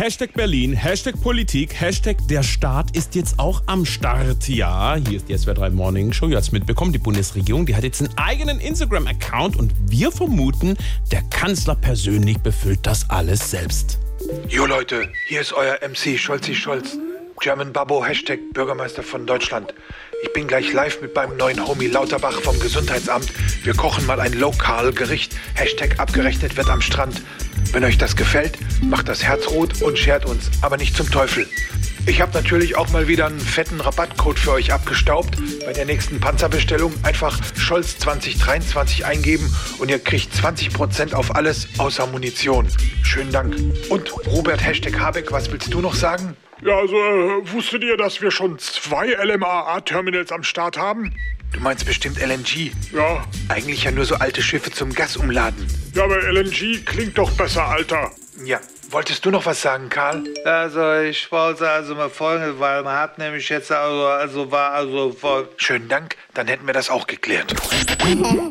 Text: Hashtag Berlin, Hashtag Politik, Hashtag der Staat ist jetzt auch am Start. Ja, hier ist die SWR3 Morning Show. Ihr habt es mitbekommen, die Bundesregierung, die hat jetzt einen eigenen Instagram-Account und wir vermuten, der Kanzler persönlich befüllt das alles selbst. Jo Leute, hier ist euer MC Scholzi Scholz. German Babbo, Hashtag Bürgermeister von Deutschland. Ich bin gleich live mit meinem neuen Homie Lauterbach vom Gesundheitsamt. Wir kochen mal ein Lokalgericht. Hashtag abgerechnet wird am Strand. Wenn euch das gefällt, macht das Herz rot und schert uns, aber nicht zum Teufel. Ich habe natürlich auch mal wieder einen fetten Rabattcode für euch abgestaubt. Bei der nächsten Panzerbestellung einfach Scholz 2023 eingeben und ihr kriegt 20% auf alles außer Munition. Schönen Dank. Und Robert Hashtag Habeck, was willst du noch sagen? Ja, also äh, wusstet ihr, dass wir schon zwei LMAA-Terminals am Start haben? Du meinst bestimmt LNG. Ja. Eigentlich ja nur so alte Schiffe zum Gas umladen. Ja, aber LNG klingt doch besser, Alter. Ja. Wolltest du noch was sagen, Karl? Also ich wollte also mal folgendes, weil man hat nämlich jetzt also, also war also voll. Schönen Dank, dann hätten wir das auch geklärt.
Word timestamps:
Hashtag 0.00 0.34
Berlin, 0.34 0.74
Hashtag 0.74 1.20
Politik, 1.22 1.78
Hashtag 1.78 2.16
der 2.28 2.42
Staat 2.42 2.96
ist 2.96 3.14
jetzt 3.14 3.38
auch 3.38 3.62
am 3.66 3.86
Start. 3.86 4.48
Ja, 4.48 4.96
hier 4.96 5.16
ist 5.16 5.28
die 5.28 5.34
SWR3 5.34 5.70
Morning 5.70 6.12
Show. 6.12 6.26
Ihr 6.26 6.36
habt 6.36 6.46
es 6.46 6.52
mitbekommen, 6.52 6.92
die 6.92 6.98
Bundesregierung, 6.98 7.64
die 7.64 7.74
hat 7.74 7.84
jetzt 7.84 8.02
einen 8.02 8.16
eigenen 8.18 8.60
Instagram-Account 8.60 9.56
und 9.56 9.72
wir 9.88 10.12
vermuten, 10.12 10.76
der 11.12 11.22
Kanzler 11.30 11.74
persönlich 11.74 12.38
befüllt 12.40 12.80
das 12.82 13.08
alles 13.08 13.50
selbst. 13.50 13.98
Jo 14.48 14.66
Leute, 14.66 15.08
hier 15.28 15.40
ist 15.40 15.54
euer 15.54 15.78
MC 15.86 16.18
Scholzi 16.18 16.54
Scholz. 16.54 16.98
German 17.40 17.72
Babbo, 17.72 18.04
Hashtag 18.04 18.38
Bürgermeister 18.52 19.02
von 19.02 19.26
Deutschland. 19.26 19.72
Ich 20.22 20.32
bin 20.34 20.46
gleich 20.46 20.74
live 20.74 21.00
mit 21.00 21.14
meinem 21.14 21.38
neuen 21.38 21.66
Homie 21.66 21.86
Lauterbach 21.86 22.38
vom 22.42 22.58
Gesundheitsamt. 22.60 23.32
Wir 23.64 23.72
kochen 23.72 24.04
mal 24.04 24.20
ein 24.20 24.34
Lokalgericht. 24.34 25.34
Hashtag 25.54 25.98
abgerechnet 25.98 26.58
wird 26.58 26.68
am 26.68 26.82
Strand. 26.82 27.22
Wenn 27.72 27.84
euch 27.84 27.98
das 27.98 28.16
gefällt, 28.16 28.58
macht 28.82 29.08
das 29.08 29.22
Herz 29.22 29.48
rot 29.48 29.82
und 29.82 29.98
schert 29.98 30.24
uns, 30.26 30.50
aber 30.62 30.76
nicht 30.76 30.96
zum 30.96 31.10
Teufel. 31.10 31.46
Ich 32.06 32.20
habe 32.20 32.32
natürlich 32.32 32.76
auch 32.76 32.88
mal 32.90 33.08
wieder 33.08 33.26
einen 33.26 33.38
fetten 33.38 33.80
Rabattcode 33.80 34.38
für 34.38 34.52
euch 34.52 34.72
abgestaubt. 34.72 35.36
Bei 35.64 35.72
der 35.72 35.84
nächsten 35.84 36.18
Panzerbestellung 36.18 36.92
einfach 37.02 37.38
Scholz 37.56 37.98
2023 37.98 39.04
eingeben 39.04 39.54
und 39.78 39.90
ihr 39.90 39.98
kriegt 39.98 40.34
20% 40.34 41.14
auf 41.14 41.34
alles 41.36 41.68
außer 41.78 42.06
Munition. 42.06 42.66
Schönen 43.02 43.30
Dank. 43.30 43.54
Und 43.90 44.12
Robert 44.26 44.64
Hashtag 44.64 44.98
Habeck, 44.98 45.30
was 45.30 45.52
willst 45.52 45.72
du 45.72 45.80
noch 45.80 45.94
sagen? 45.94 46.36
Ja, 46.62 46.76
also 46.78 46.94
äh, 46.94 47.52
wusstet 47.52 47.82
ihr, 47.84 47.96
dass 47.96 48.20
wir 48.20 48.30
schon 48.30 48.58
zwei 48.58 49.08
LMAA-Terminals 49.08 50.32
am 50.32 50.42
Start 50.42 50.76
haben? 50.76 51.14
Du 51.52 51.60
meinst 51.60 51.86
bestimmt 51.86 52.18
LNG. 52.20 52.72
Ja. 52.92 53.24
Eigentlich 53.48 53.84
ja 53.84 53.90
nur 53.90 54.04
so 54.04 54.16
alte 54.16 54.42
Schiffe 54.42 54.70
zum 54.70 54.92
Gas 54.92 55.16
umladen. 55.16 55.66
Ja, 55.94 56.04
aber 56.04 56.22
LNG 56.22 56.84
klingt 56.84 57.18
doch 57.18 57.30
besser, 57.32 57.66
Alter. 57.66 58.10
Ja. 58.44 58.60
Wolltest 58.90 59.24
du 59.24 59.30
noch 59.30 59.46
was 59.46 59.62
sagen, 59.62 59.88
Karl? 59.88 60.24
Also 60.44 60.94
ich 61.00 61.30
wollte 61.30 61.68
also 61.68 61.94
mal 61.94 62.10
folgendes, 62.10 62.58
weil 62.58 62.82
man 62.82 62.96
hat 62.96 63.18
nämlich 63.18 63.48
jetzt 63.48 63.70
also, 63.70 64.06
also 64.06 64.50
war 64.50 64.72
also 64.72 65.12
voll. 65.12 65.48
Schönen 65.56 65.88
Dank, 65.88 66.16
dann 66.34 66.48
hätten 66.48 66.66
wir 66.66 66.74
das 66.74 66.90
auch 66.90 67.06
geklärt. 67.06 67.54